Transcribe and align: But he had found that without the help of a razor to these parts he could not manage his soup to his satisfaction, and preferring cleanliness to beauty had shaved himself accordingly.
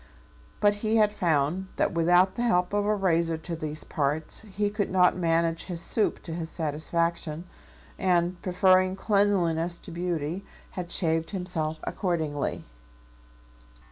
But 0.59 0.73
he 0.81 0.95
had 0.95 1.13
found 1.13 1.67
that 1.75 1.91
without 1.93 2.33
the 2.33 2.41
help 2.41 2.73
of 2.73 2.87
a 2.87 2.95
razor 2.95 3.37
to 3.37 3.55
these 3.55 3.83
parts 3.83 4.39
he 4.51 4.71
could 4.71 4.89
not 4.89 5.15
manage 5.15 5.65
his 5.65 5.79
soup 5.79 6.23
to 6.23 6.33
his 6.33 6.49
satisfaction, 6.49 7.43
and 7.99 8.41
preferring 8.41 8.95
cleanliness 8.95 9.77
to 9.77 9.91
beauty 9.91 10.43
had 10.71 10.89
shaved 10.91 11.29
himself 11.29 11.77
accordingly. 11.83 12.63